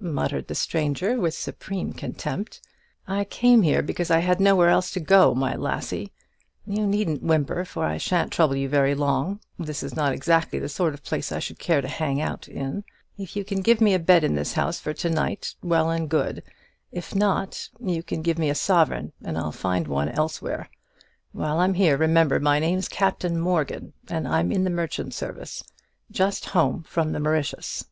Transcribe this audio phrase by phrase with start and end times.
[0.00, 2.60] muttered the stranger, with supreme contempt.
[3.08, 6.12] "I came here because I had nowhere else to go, my lassie.
[6.66, 10.68] You needn't whimper; for I shan't trouble you very long this is not exactly the
[10.68, 12.84] sort of place I should care to hang out in:
[13.16, 16.06] if you can give me a bed in this house for to night, well and
[16.06, 16.42] good;
[16.92, 20.68] if not, you can give me a sovereign, and I'll find one elsewhere.
[21.32, 25.64] While I am here, remember my name's Captain Morgan, and I'm in the merchant service,
[26.10, 27.86] just home from the Mauritius."